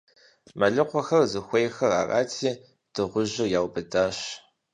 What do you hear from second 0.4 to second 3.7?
Мэлыхъуэхэр зыхуейххэр арати, дыгъужьыр